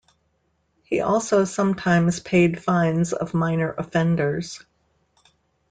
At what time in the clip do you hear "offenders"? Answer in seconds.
3.77-4.65